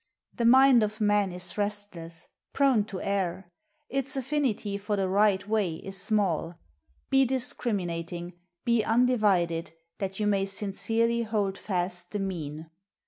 The 0.33 0.45
mind 0.45 0.81
of 0.81 0.99
man 0.99 1.31
is 1.31 1.59
restless,— 1.59 2.27
prone 2.53 2.85
to 2.85 2.99
err; 3.01 3.51
its 3.87 4.15
afl&nity 4.15 4.79
for 4.79 4.95
the 4.95 5.07
right 5.07 5.47
way 5.47 5.75
is 5.75 6.01
small. 6.01 6.55
Be 7.11 7.23
discriminating, 7.23 8.33
be 8.65 8.81
undi 8.83 9.15
vided, 9.17 9.73
that 9.99 10.19
you 10.19 10.25
may 10.25 10.47
sincerely 10.47 11.21
hold 11.21 11.55
fast 11.55 12.13
the 12.13 12.19
Mean. 12.19 12.71